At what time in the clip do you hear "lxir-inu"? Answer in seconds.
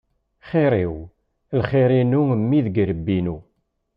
1.61-2.21